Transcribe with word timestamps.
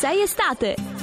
6 0.00 0.24
estate. 0.24 0.95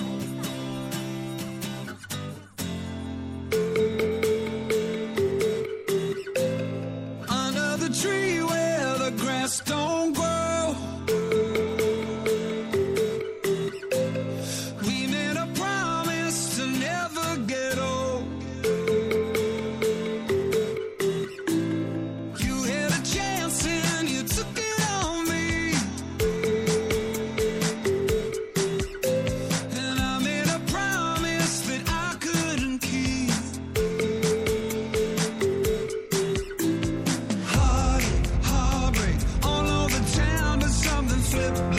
slip 41.34 41.73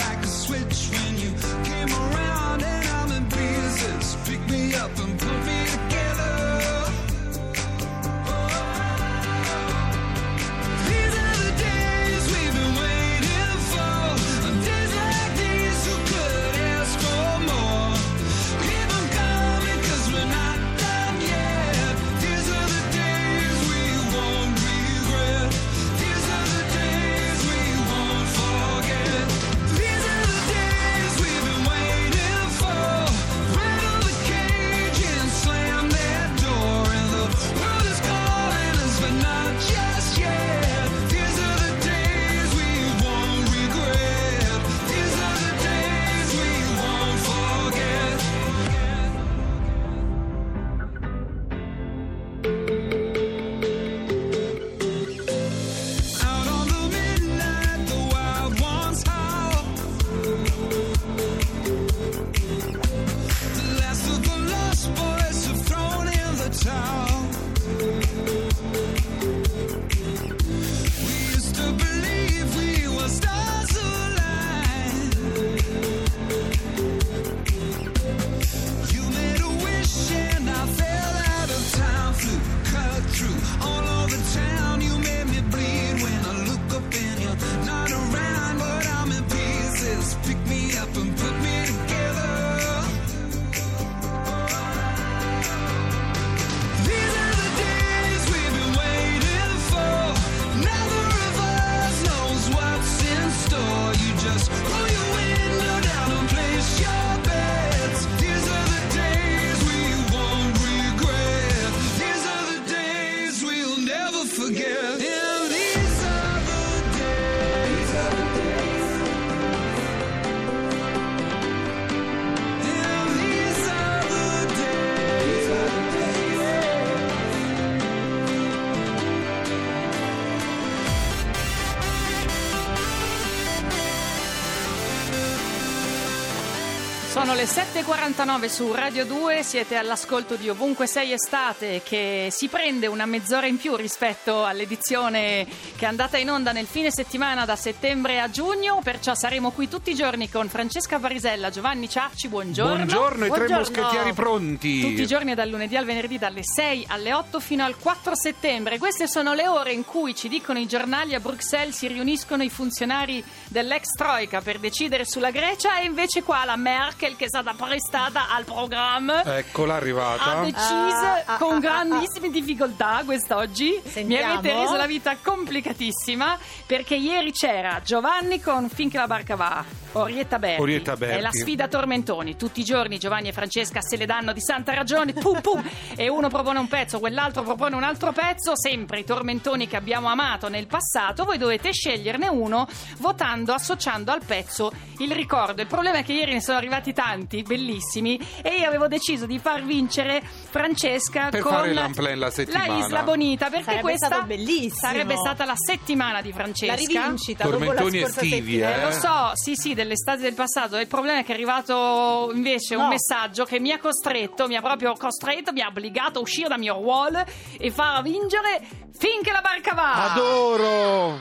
Sono 137.34 137.46
le 137.46 137.52
7.49 137.52 138.48
su 138.48 138.72
Radio 138.72 139.04
2, 139.04 139.42
siete 139.42 139.74
all'ascolto 139.74 140.36
di 140.36 140.48
Ovunque 140.48 140.86
Sei 140.86 141.10
Estate 141.10 141.82
che 141.82 142.28
si 142.30 142.46
prende 142.46 142.86
una 142.86 143.06
mezz'ora 143.06 143.48
in 143.48 143.56
più 143.56 143.74
rispetto 143.74 144.44
all'edizione 144.44 145.44
che 145.74 145.84
è 145.84 145.88
andata 145.88 146.16
in 146.16 146.30
onda 146.30 146.52
nel 146.52 146.66
fine 146.66 146.92
settimana 146.92 147.44
da 147.44 147.56
settembre 147.56 148.20
a 148.20 148.30
giugno, 148.30 148.78
perciò 148.84 149.16
saremo 149.16 149.50
qui 149.50 149.68
tutti 149.68 149.90
i 149.90 149.94
giorni 149.96 150.30
con 150.30 150.48
Francesca 150.48 151.00
Parisella, 151.00 151.50
Giovanni 151.50 151.88
Ciacci, 151.88 152.28
buongiorno. 152.28 152.76
Buongiorno, 152.76 153.26
i 153.26 153.30
tre 153.30 153.48
moschettieri 153.48 154.12
pronti. 154.12 154.80
Tutti 154.80 155.02
i 155.02 155.06
giorni 155.08 155.34
dal 155.34 155.48
lunedì 155.48 155.76
al 155.76 155.86
venerdì 155.86 156.18
dalle 156.18 156.44
6 156.44 156.84
alle 156.86 157.12
8 157.14 157.40
fino 157.40 157.64
al 157.64 157.76
4 157.76 158.14
settembre. 158.14 158.78
Queste 158.78 159.08
sono 159.08 159.34
le 159.34 159.48
ore 159.48 159.72
in 159.72 159.84
cui 159.84 160.14
ci 160.14 160.28
dicono 160.28 160.60
i 160.60 160.68
giornali 160.68 161.16
a 161.16 161.20
Bruxelles 161.20 161.76
si 161.76 161.88
riuniscono 161.88 162.44
i 162.44 162.48
funzionari 162.48 163.24
dell'ex 163.48 163.86
Troika 163.96 164.40
per 164.40 164.60
decidere 164.60 165.04
sulla 165.04 165.32
Grecia 165.32 165.80
e 165.80 165.84
invece 165.84 166.22
qua 166.22 166.44
la 166.44 166.54
Merkel 166.54 167.16
che 167.16 167.22
è 167.24 167.28
stata 167.28 167.54
prestata 167.54 168.28
al 168.30 168.44
programma 168.44 169.22
Eccola 169.38 169.74
arrivata. 169.76 170.38
ha 170.38 170.44
deciso 170.44 170.62
Ah, 170.64 171.22
ah, 171.26 171.36
con 171.38 171.54
ah, 171.56 171.58
grandissime 171.58 172.30
difficoltà 172.30 173.02
quest'oggi. 173.04 173.80
Mi 173.82 173.90
Sentiamo. 173.90 174.32
avete 174.38 174.54
reso 174.54 174.76
la 174.76 174.86
vita 174.86 175.16
complicatissima 175.22 176.38
perché 176.66 176.94
ieri 176.96 177.32
c'era 177.32 177.80
Giovanni 177.82 178.40
con 178.40 178.68
Finché 178.68 178.98
la 178.98 179.06
barca 179.06 179.36
va, 179.36 179.64
Orietta 179.94 180.38
Berti. 180.38 180.60
Orietta 180.60 180.96
Berti. 180.96 181.18
È 181.18 181.20
la 181.20 181.30
sfida 181.32 181.68
Tormentoni. 181.68 182.36
Tutti 182.36 182.60
i 182.60 182.64
giorni 182.64 182.98
Giovanni 182.98 183.28
e 183.28 183.32
Francesca 183.32 183.80
se 183.80 183.96
le 183.96 184.06
danno 184.06 184.32
di 184.32 184.40
santa 184.40 184.74
ragione, 184.74 185.12
pum 185.12 185.40
pum, 185.40 185.62
e 185.96 186.08
uno 186.08 186.28
propone 186.28 186.58
un 186.58 186.68
pezzo, 186.68 186.98
quell'altro 186.98 187.42
propone 187.42 187.76
un 187.76 187.82
altro 187.82 188.12
pezzo, 188.12 188.52
sempre 188.56 189.00
i 189.00 189.04
tormentoni 189.04 189.66
che 189.66 189.76
abbiamo 189.76 190.08
amato 190.08 190.48
nel 190.48 190.66
passato. 190.66 191.24
Voi 191.24 191.38
dovete 191.38 191.72
sceglierne 191.72 192.28
uno 192.28 192.66
votando, 192.98 193.52
associando 193.52 194.12
al 194.12 194.24
pezzo 194.24 194.72
il 194.98 195.12
ricordo. 195.12 195.60
Il 195.60 195.68
problema 195.68 195.98
è 195.98 196.04
che 196.04 196.12
ieri 196.12 196.32
ne 196.32 196.40
sono 196.40 196.58
arrivati 196.58 196.92
tanti, 196.92 197.42
bellissimi, 197.42 198.18
e 198.42 198.56
io 198.56 198.66
avevo 198.68 198.88
deciso 198.88 199.26
di 199.26 199.38
far 199.38 199.64
vincere 199.64 200.22
Francesca 200.22 201.28
Per 201.30 201.40
con 201.40 201.72
la 201.72 202.30
settimana. 202.30 202.78
Isla 202.78 203.02
Bonita, 203.02 203.48
perché 203.48 203.64
Sarebbe 203.64 203.82
questa 203.82 204.26
sarebbe 204.70 205.16
stata 205.16 205.44
la 205.44 205.56
settimana 205.56 206.20
di 206.20 206.32
Francesca. 206.32 206.74
La 206.74 206.78
rivincita 206.78 207.44
dopo 207.44 207.58
la 207.58 207.64
Tormentoni 207.64 208.00
scorsa 208.00 208.20
estivi, 208.20 208.52
settimana. 208.52 208.74
Eh, 208.74 208.80
eh. 208.80 208.84
lo 208.84 208.90
so, 208.92 209.30
sì, 209.34 209.54
sì, 209.54 209.74
dell'estate 209.84 210.20
del 210.22 210.34
passato. 210.34 210.76
Il 210.78 210.86
problema 210.88 211.20
è 211.20 211.24
che 211.24 211.30
è 211.32 211.34
arrivato 211.34 212.30
invece 212.34 212.74
un 212.74 212.82
No. 212.84 212.88
messaggio 212.88 213.44
che 213.44 213.60
mi 213.60 213.70
ha 213.70 213.78
costretto, 213.78 214.46
mi 214.48 214.56
ha 214.56 214.60
proprio 214.60 214.92
costretto, 214.94 215.52
mi 215.52 215.60
ha 215.60 215.68
obbligato 215.68 216.18
a 216.18 216.22
uscire 216.22 216.48
da 216.48 216.56
mio 216.58 216.74
ruolo 216.74 217.22
e 217.58 217.70
far 217.70 218.02
vincere 218.02 218.60
finché 218.96 219.30
la 219.30 219.40
barca 219.40 219.74
va. 219.74 220.12
Adoro! 220.12 221.20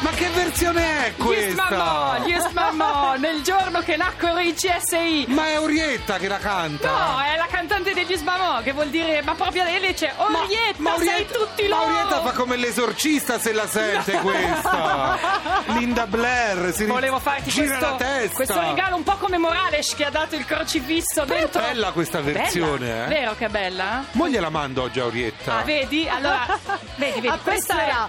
Ma 0.00 0.10
che 0.10 0.28
versione 0.28 1.06
è 1.06 1.14
Yes, 1.20 1.54
mamma, 1.54 2.18
questa? 2.20 2.26
yes, 2.28 2.52
mamma, 2.52 3.16
nel 3.16 3.42
giorno 3.42 3.80
che 3.80 3.96
nacquero 3.96 4.38
i 4.38 4.54
CSI. 4.54 5.24
Ma 5.28 5.48
è 5.48 5.58
Orietta 5.60 6.18
che 6.18 6.28
la 6.28 6.38
canta? 6.38 6.88
No, 6.88 7.18
è 7.20 7.36
la 7.36 7.42
cantante 7.42 7.56
degli 8.04 8.16
sbamo, 8.16 8.60
che 8.62 8.72
vuol 8.72 8.88
dire, 8.88 9.22
ma 9.22 9.34
proprio 9.34 9.64
lei 9.64 9.80
dice, 9.80 10.12
Orietta, 10.16 10.96
sei 10.98 11.26
tutti 11.26 11.66
loro! 11.66 11.86
Maurietta 11.86 12.20
fa 12.22 12.32
come 12.32 12.56
l'esorcista 12.56 13.38
se 13.38 13.52
la 13.52 13.66
sente 13.66 14.12
questa. 14.22 15.18
Linda 15.66 16.06
Blair 16.06 16.72
si 16.74 16.84
Volevo 16.84 17.18
farti 17.18 17.50
questo, 17.50 17.96
questo 18.32 18.60
regalo 18.60 18.96
un 18.96 19.02
po' 19.02 19.16
come 19.16 19.38
Morales 19.38 19.94
che 19.94 20.04
ha 20.04 20.10
dato 20.10 20.34
il 20.36 20.44
crocifisso 20.44 21.24
Però 21.24 21.34
è 21.34 21.40
dentro. 21.42 21.60
bella 21.60 21.90
questa 21.92 22.20
versione, 22.20 22.86
Bella, 22.86 23.04
eh. 23.04 23.08
Vero 23.08 23.34
che 23.36 23.46
è 23.46 23.48
bella? 23.48 24.04
Mo 24.12 24.28
gliela 24.28 24.48
mando 24.50 24.82
oggi 24.82 25.00
a 25.00 25.04
Orietta. 25.06 25.58
Ah, 25.58 25.62
vedi? 25.62 26.08
Allora, 26.08 26.46
vedi, 26.96 27.20
vedi, 27.20 27.38
questa 27.42 27.74
è... 27.74 27.88
Apprezzerà. 27.90 28.08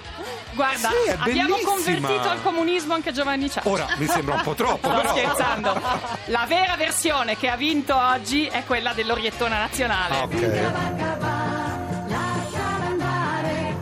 Guarda, 0.51 0.89
Sì, 0.89 1.09
è 1.09 1.15
abbiamo 1.19 1.57
convertito 1.63 2.29
al 2.29 2.41
comunismo 2.41 2.93
anche 2.93 3.11
Giovanni 3.13 3.49
Ciacci. 3.49 3.67
Ora 3.67 3.87
mi 3.97 4.07
sembra 4.07 4.35
un 4.35 4.41
po' 4.41 4.53
troppo, 4.55 4.89
Sto 4.89 4.97
però. 4.97 5.15
scherzando. 5.15 5.81
La 6.25 6.45
vera 6.47 6.75
versione 6.75 7.37
che 7.37 7.47
ha 7.49 7.55
vinto 7.55 7.95
oggi 7.95 8.45
è 8.47 8.63
quella 8.65 8.93
dell'Oriettona 8.93 9.59
nazionale. 9.59 9.77
Ah, 9.87 10.23
ok. 10.23 10.35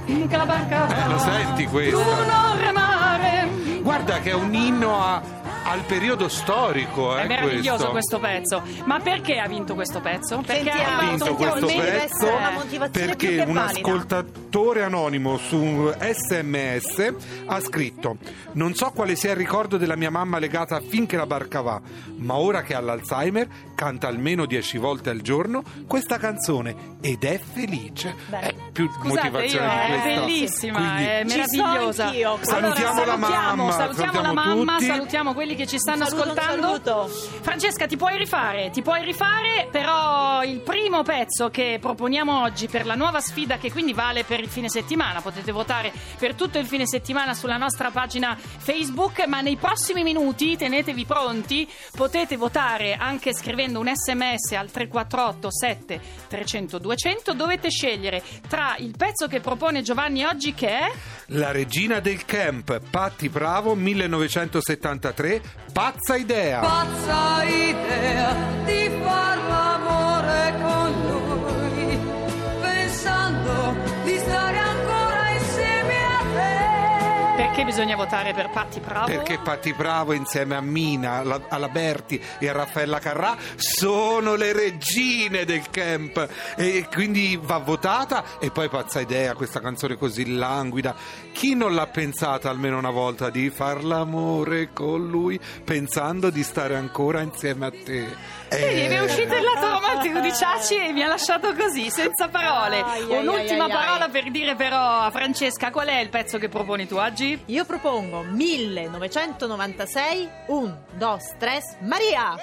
Finché 0.06 0.38
la 0.38 0.46
barca 0.46 0.86
va, 0.86 1.06
Eh, 1.06 1.10
lo 1.10 1.18
senti 1.20 1.66
remare. 2.60 3.48
Guarda 3.82 4.20
che 4.20 4.30
è 4.32 4.34
un 4.34 4.54
inno 4.54 5.02
a- 5.04 5.22
al 5.70 5.82
periodo 5.82 6.30
storico, 6.30 7.18
eh, 7.18 7.24
È 7.24 7.28
meraviglioso 7.28 7.90
questo. 7.90 8.20
questo 8.20 8.60
pezzo. 8.60 8.84
Ma 8.86 9.00
perché 9.00 9.38
ha 9.40 9.48
vinto 9.48 9.74
questo 9.76 10.00
pezzo? 10.00 10.38
Perché 10.46 10.72
Sentiamo. 10.72 10.98
ha 10.98 11.02
vinto 11.10 11.26
Sentiamo, 11.26 11.52
questo 11.52 11.68
pezzo 11.82 12.26
una 12.26 12.88
perché 12.90 13.16
che 13.16 13.42
un 13.46 13.54
valida. 13.54 13.62
ascoltatore 13.80 14.84
anonimo 14.84 15.38
su 15.38 15.92
sms 16.00 17.14
ha 17.48 17.60
scritto 17.60 18.18
non 18.54 18.74
so 18.76 18.92
quale 18.92 19.16
sia 19.16 19.32
il 19.32 19.36
ricordo 19.38 19.76
della 19.78 19.96
mia 19.98 20.10
mamma 20.10 20.40
legata 20.40 20.78
a 20.78 20.82
finché 20.82 21.18
la 21.18 21.26
barca 21.28 21.62
va 21.62 21.80
ma 22.18 22.36
ora 22.36 22.62
che 22.62 22.74
ha 22.74 22.80
l'Alzheimer 22.80 23.48
canta 23.78 24.08
almeno 24.08 24.48
dieci 24.48 24.80
volte 24.80 25.12
al 25.12 25.22
giorno 25.22 25.62
questa 25.86 26.18
canzone 26.18 26.96
ed 27.00 27.24
è 27.24 27.40
felice 27.40 28.16
Beh. 28.28 28.40
è 28.40 28.56
più 28.72 28.90
Scusate, 28.92 29.30
motivazione 29.30 29.66
io, 29.68 29.72
di 29.72 29.78
è 29.94 30.02
questa 30.02 30.20
bellissima, 30.20 30.78
Quindi- 30.80 31.04
è 31.04 31.24
meravigliosa. 31.26 32.06
anch'io. 32.06 32.40
Salutiamo 32.42 33.06
la 33.06 33.06
salutiamo, 33.06 33.56
mamma, 33.56 33.72
salutiamo 33.72 33.76
la 33.76 34.22
salutiamo 34.24 34.34
mamma, 34.34 34.74
tutti. 34.74 34.86
salutiamo 34.86 35.34
quelli 35.36 35.56
che 35.56 35.68
ci 35.68 35.78
stanno 35.78 36.06
Un 36.06 36.10
saluto, 36.10 36.32
ascoltando. 36.42 37.08
Francesca, 37.42 37.86
ti 37.86 37.98
puoi 37.98 38.18
rifare, 38.18 38.70
ti 38.72 38.82
puoi 38.82 39.04
rifare, 39.04 39.68
però 39.72 40.44
il 40.44 40.60
primo 40.62 41.04
pezzo 41.04 41.50
che 41.50 41.78
proponiamo 41.80 42.42
oggi 42.42 42.68
per 42.68 42.86
la 42.88 42.96
nuova 42.96 43.20
sfida 43.22 43.58
che 43.58 43.72
quindi 43.72 43.94
vale 43.94 44.24
per 44.24 44.40
il 44.40 44.48
fine 44.50 44.70
settimana, 44.70 45.22
potete 45.22 45.52
votare 45.52 45.92
per 46.18 46.34
tutto 46.34 46.58
il 46.58 46.66
fine 46.66 46.88
settimana 46.88 47.36
sulla 47.36 47.58
nostra 47.58 47.92
pagina 47.92 48.36
Facebook, 48.38 49.24
ma 49.28 49.42
nei 49.42 49.56
prossimi 49.56 50.02
minuti 50.02 50.58
tenetevi 50.58 51.06
pronti, 51.06 51.68
potete 51.96 52.38
votare 52.38 52.96
anche 52.96 53.34
scrivendo 53.36 53.66
un 53.76 53.92
sms 53.94 54.52
al 54.54 54.72
348 54.72 55.52
7 55.52 56.02
300 56.28 56.78
200, 56.78 57.34
dovete 57.34 57.70
scegliere 57.70 58.24
tra 58.48 58.76
il 58.78 58.96
pezzo 58.98 59.28
che 59.28 59.40
propone 59.40 59.82
Giovanni 59.82 60.24
oggi 60.24 60.54
che 60.54 60.70
è? 60.70 60.92
La 61.28 61.52
regina 61.52 62.00
del 62.00 62.26
camp 62.26 62.80
Patti 62.90 63.30
Bravo 63.30 63.76
1973 63.76 65.42
pazza 65.74 66.16
idea. 66.16 66.60
Pazza 66.60 67.44
idea 67.44 68.36
di 68.66 68.90
far 69.04 69.77
perché 77.48 77.64
bisogna 77.66 77.96
votare 77.96 78.34
per 78.34 78.50
Patti 78.50 78.80
Bravo? 78.80 79.06
Perché 79.08 79.40
Patti 79.40 79.74
Bravo 79.74 80.14
insieme 80.14 80.56
a 80.56 80.62
Mina, 80.62 81.14
alla- 81.20 81.42
alla 81.50 81.70
Berti 81.70 82.22
e 82.40 82.50
a 82.50 82.54
Raffaella 82.54 83.00
Carrà 83.00 83.36
sono 83.56 84.36
le 84.36 84.54
regine 84.54 85.46
del 85.46 85.70
camp 85.70 86.28
e 86.56 86.88
quindi 86.92 87.40
va 87.42 87.58
votata 87.58 88.24
e 88.40 88.52
poi 88.52 88.70
pazza 88.70 89.00
idea 89.00 89.34
questa 89.34 89.60
canzone 89.60 89.96
così 89.98 90.36
languida. 90.36 90.96
Chi 91.32 91.56
non 91.56 91.74
l'ha 91.76 91.88
pensata 91.88 92.50
almeno 92.50 92.78
una 92.78 92.90
volta 92.92 93.30
di 93.30 93.50
far 93.50 93.84
l'amore 93.84 94.72
con 94.74 95.08
lui 95.08 95.40
pensando 95.64 96.30
di 96.30 96.44
stare 96.44 96.76
ancora 96.76 97.22
insieme 97.22 97.66
a 97.68 97.72
te? 97.72 98.36
Vedi, 98.50 98.82
Eh, 98.82 98.88
è 98.90 99.00
uscito 99.04 99.36
il 99.36 99.44
lato 99.44 99.70
romantico 99.70 100.20
di 100.20 100.34
Ciacci 100.34 100.76
e 100.78 100.92
mi 100.94 101.04
ha 101.04 101.08
lasciato 101.08 101.54
così, 101.54 101.90
senza 101.90 102.28
parole. 102.30 102.82
Ai, 102.82 103.02
ai, 103.04 103.18
Un'ultima 103.18 103.66
ai, 103.66 103.72
ai, 103.72 103.78
ai. 103.78 103.86
parola 103.86 104.08
per 104.10 104.32
dire 104.32 104.56
però 104.56 105.02
a 105.02 105.12
Francesca 105.12 105.70
qual 105.70 105.88
è 105.88 106.00
il 106.00 106.10
pezzo 106.10 106.38
che 106.38 106.48
proponi 106.50 106.88
tu 106.88 106.96
oggi? 106.96 107.37
Io 107.48 107.66
propongo 107.66 108.24
1996, 108.24 110.30
un, 110.50 110.76
dos, 111.00 111.24
tres, 111.40 111.64
Maria! 111.82 112.38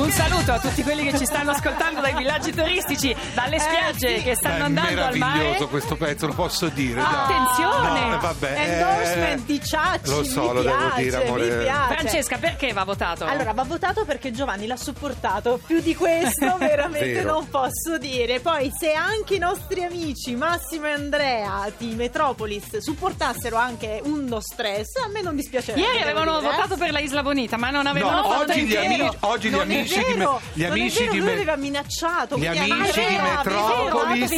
Un 0.00 0.10
saluto 0.10 0.52
a 0.52 0.58
tutti 0.58 0.82
quelli 0.82 1.04
che 1.04 1.18
ci 1.18 1.26
stanno 1.26 1.50
ascoltando 1.50 2.00
dai 2.00 2.14
villaggi 2.14 2.54
turistici, 2.54 3.14
dalle 3.34 3.58
spiagge 3.58 4.16
sì. 4.16 4.24
che 4.24 4.34
stanno 4.34 4.56
è 4.56 4.60
andando 4.62 5.02
al 5.02 5.16
mare. 5.18 5.38
meraviglioso 5.38 5.68
questo 5.68 5.94
pezzo, 5.94 6.26
lo 6.26 6.32
posso 6.32 6.68
dire. 6.68 7.02
Ah, 7.02 7.24
attenzione! 7.24 8.08
No, 8.08 8.14
eh, 8.14 8.18
vabbè, 8.18 8.50
eh, 8.50 8.62
Endorsement 8.62 9.44
di 9.44 9.62
Ciacci, 9.62 10.10
Lo 10.10 10.24
so, 10.24 10.40
mi 10.40 10.54
lo 10.54 10.62
devo 10.62 10.76
piace, 10.76 11.02
dire, 11.02 11.26
amore. 11.26 11.44
mi 11.44 11.62
piace. 11.64 11.94
Francesca, 11.94 12.38
perché 12.38 12.72
va 12.72 12.84
votato? 12.84 13.26
Allora, 13.26 13.52
va 13.52 13.62
votato 13.64 14.06
perché 14.06 14.32
Giovanni 14.32 14.66
l'ha 14.66 14.78
supportato. 14.78 15.60
Più 15.66 15.80
di 15.82 15.94
questo, 15.94 16.56
veramente 16.56 17.22
non 17.22 17.46
posso 17.50 17.98
dire. 17.98 18.40
Poi, 18.40 18.72
se 18.74 18.94
anche 18.94 19.34
i 19.34 19.38
nostri 19.38 19.84
amici 19.84 20.34
Massimo 20.34 20.86
e 20.86 20.92
Andrea 20.92 21.70
di 21.76 21.94
Metropolis 21.94 22.78
supportassero 22.78 23.56
anche 23.56 24.00
Undo 24.02 24.40
Stress, 24.40 24.96
a 25.04 25.08
me 25.08 25.20
non 25.20 25.36
dispiacerebbe. 25.36 25.84
Ieri 25.84 25.98
devo 26.04 26.20
avevano 26.20 26.38
dire, 26.38 26.52
eh. 26.52 26.56
votato 26.56 26.76
per 26.78 26.90
la 26.90 27.00
Isla 27.00 27.22
Bonita, 27.22 27.58
ma 27.58 27.68
non 27.68 27.86
avevano 27.86 28.22
No, 28.22 28.28
fatto 28.30 28.52
oggi 28.52 28.64
gli 28.64 28.76
amici, 28.76 29.16
oggi 29.20 29.50
gli 29.50 29.54
è 29.54 29.89
amici 29.94 30.04
di, 30.12 30.18
me- 30.18 30.38
gli 30.52 30.64
amici 30.64 30.98
vero, 31.00 31.12
di 31.12 31.20
me- 31.20 31.32
aveva 31.32 31.56
minacciato. 31.56 32.36
Gli 32.38 32.46
amici 32.46 33.00
di 33.06 33.16
Metropolis, 33.16 34.30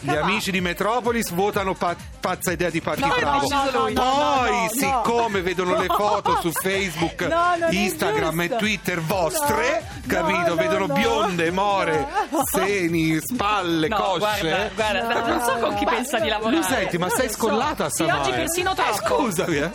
gli 0.00 0.14
amici 0.16 0.50
di 0.50 0.60
Metropolis 0.60 1.30
votano 1.30 1.74
pa- 1.74 1.96
pazza 2.20 2.52
idea 2.52 2.70
di 2.70 2.80
Patti 2.80 3.00
No, 3.00 3.14
Bravo. 3.18 3.48
no, 3.48 3.64
no, 3.64 3.70
Poi, 3.70 3.92
no, 3.92 4.02
no. 4.02 4.68
siccome 4.72 5.40
vedono 5.42 5.76
le 5.78 5.86
foto 5.86 6.38
su 6.40 6.50
Facebook, 6.52 7.28
Instagram 7.70 8.40
e. 8.40 8.56
Twitter 8.56 9.00
vostre, 9.00 9.84
No, 10.02 10.02
capito? 10.06 10.48
no, 10.48 10.54
Vedono 10.54 10.86
no, 10.86 10.94
bionde, 10.94 11.50
more, 11.50 12.06
no. 12.30 12.42
seni, 12.50 13.18
spalle, 13.20 13.88
No, 13.88 13.96
cosce. 13.96 14.18
guarda, 14.18 14.70
guarda, 14.74 15.20
No, 15.20 15.26
non 15.26 15.40
so 15.44 15.52
con 15.58 15.74
chi 15.76 15.84
no, 15.84 15.90
pensa 15.90 16.18
di 16.18 16.28
lavorare. 16.28 16.62
Senti, 16.62 16.98
ma 16.98 17.08
sei 17.10 17.28
scollata 17.28 17.88
Sì, 17.88 18.04
stamane? 18.04 18.20
oggi 18.20 18.30
persino 18.30 18.72
Eh, 18.72 18.74
troppo. 18.74 19.16
scusami, 19.24 19.56
eh. 19.56 19.70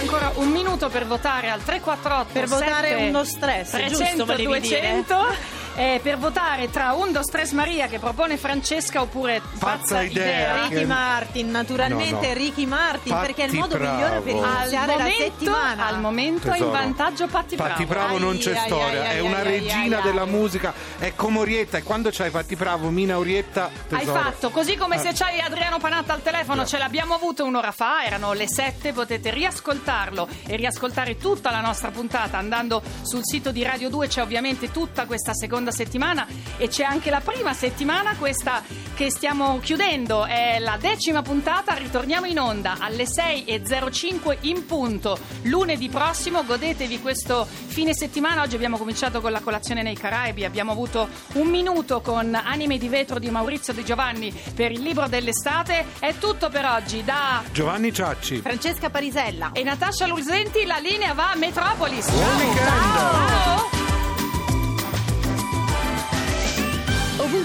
ancora 0.00 0.32
un 0.36 0.48
minuto 0.48 0.88
per 0.88 1.06
votare 1.06 1.50
al 1.50 1.62
348 1.62 2.32
per 2.32 2.48
votare 2.48 2.94
uno 2.94 3.24
stress 3.24 3.70
300 3.70 4.24
giusto, 4.24 4.42
200 4.42 4.58
dire. 4.60 5.59
200 5.80 5.94
eh, 5.94 6.00
per 6.02 6.18
votare 6.18 6.70
tra 6.70 6.92
Undo 6.92 7.22
Stress 7.22 7.52
Maria 7.52 7.86
che 7.86 7.98
propone 7.98 8.36
Francesca 8.36 9.00
oppure 9.00 9.40
Pazza 9.58 10.02
idea. 10.02 10.62
Ricky 10.64 10.74
Che- 10.80 10.84
Martin, 10.86 11.50
naturalmente 11.50 12.08
No, 12.28 12.32
no. 12.32 12.34
Ricky 12.34 12.66
Martin, 12.66 13.12
Patti 13.12 13.26
perché 13.26 13.44
è 13.44 13.46
il 13.46 13.54
modo 13.54 13.76
Bravo. 13.76 13.94
migliore 13.96 14.20
per 14.20 14.34
iniziare 14.34 14.86
la 14.86 14.92
momento, 14.98 15.22
settimana. 15.22 15.86
al 15.86 16.00
momento 16.00 16.52
è 16.52 16.58
in 16.58 16.70
vantaggio 16.70 17.26
Patti 17.26 17.56
Bravo. 17.56 17.70
Patti 17.70 17.84
Bravo 17.86 18.18
non 18.18 18.36
c'è 18.38 18.52
Ai, 18.56 18.66
storia, 18.66 19.00
ai, 19.00 19.06
è 19.06 19.10
ai, 19.18 19.20
una 19.20 19.42
regina 19.42 20.00
della 20.00 20.24
musica, 20.26 20.72
è 20.98 21.14
come 21.14 21.38
Orietta 21.38 21.78
e 21.78 21.82
quando 21.82 22.10
c'hai 22.12 22.30
Patti 22.30 22.56
Bravo, 22.56 22.90
Mina 22.90 23.16
Orietta, 23.18 23.70
Hai 23.90 23.98
tesoro. 24.00 24.20
fatto, 24.20 24.50
così 24.50 24.76
come 24.76 24.96
Eh. 24.96 24.98
se 24.98 25.12
c'hai 25.14 25.40
Adriano 25.40 25.78
Panatta 25.78 26.12
al 26.12 26.22
telefono, 26.22 26.66
ce 26.66 26.78
l'abbiamo 26.78 27.14
avuto 27.14 27.44
un'ora 27.44 27.72
fa, 27.72 28.04
erano 28.04 28.32
le 28.34 28.46
7, 28.48 28.92
potete 28.92 29.30
riascoltarlo 29.30 30.28
e 30.46 30.56
riascoltare 30.56 31.16
tutta 31.16 31.50
la 31.50 31.60
nostra 31.60 31.90
puntata 31.90 32.36
andando 32.38 32.82
sul 33.02 33.20
sito 33.24 33.50
di 33.50 33.62
Radio 33.62 33.88
2, 33.88 34.08
c'è 34.08 34.20
ovviamente 34.22 34.70
tutta 34.70 35.06
questa 35.06 35.32
seconda 35.34 35.69
settimana 35.70 36.26
e 36.56 36.68
c'è 36.68 36.84
anche 36.84 37.10
la 37.10 37.20
prima 37.20 37.52
settimana, 37.52 38.14
questa 38.16 38.62
che 38.94 39.10
stiamo 39.10 39.58
chiudendo, 39.60 40.26
è 40.26 40.58
la 40.58 40.76
decima 40.78 41.22
puntata, 41.22 41.74
ritorniamo 41.74 42.26
in 42.26 42.38
onda 42.38 42.76
alle 42.78 43.04
6.05 43.04 44.38
in 44.42 44.66
punto, 44.66 45.18
lunedì 45.42 45.88
prossimo, 45.88 46.44
godetevi 46.44 47.00
questo 47.00 47.46
fine 47.46 47.94
settimana, 47.94 48.42
oggi 48.42 48.56
abbiamo 48.56 48.76
cominciato 48.76 49.20
con 49.20 49.32
la 49.32 49.40
colazione 49.40 49.82
nei 49.82 49.96
Caraibi, 49.96 50.44
abbiamo 50.44 50.72
avuto 50.72 51.08
un 51.34 51.48
minuto 51.48 52.00
con 52.02 52.34
Anime 52.34 52.76
di 52.76 52.88
vetro 52.88 53.18
di 53.18 53.30
Maurizio 53.30 53.72
Di 53.72 53.84
Giovanni 53.84 54.32
per 54.54 54.70
il 54.70 54.80
libro 54.80 55.08
dell'estate, 55.08 55.86
è 55.98 56.14
tutto 56.18 56.50
per 56.50 56.66
oggi, 56.66 57.02
da 57.04 57.42
Giovanni 57.52 57.92
Ciacci. 57.92 58.40
Francesca 58.40 58.90
Parisella. 58.90 59.52
e 59.52 59.62
Natascia 59.62 60.06
Lulzenti 60.06 60.66
la 60.66 60.78
linea 60.78 61.14
va 61.14 61.30
a 61.32 61.36
Metropolis. 61.36 62.10
Buon 62.10 62.24
Ciao. 62.24 62.36
weekend. 62.36 62.68
Ciao. 62.68 63.79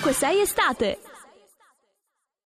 Ovunque 0.05 0.13
sei 0.13 0.41
estate. 0.41 1.14